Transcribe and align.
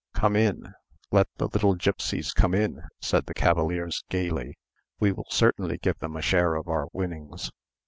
"Come 0.15 0.35
in! 0.35 0.73
Let 1.11 1.27
the 1.37 1.45
little 1.47 1.75
gipsies 1.75 2.33
come 2.33 2.55
in," 2.55 2.81
said 2.99 3.27
the 3.27 3.35
cavaliers, 3.35 4.03
gaily; 4.09 4.57
"we 4.99 5.11
will 5.11 5.27
certainly 5.29 5.77
give 5.77 5.99
them 5.99 6.15
a 6.15 6.23
share 6.23 6.55
of 6.55 6.67
our 6.67 6.87
winnings." 6.91 7.51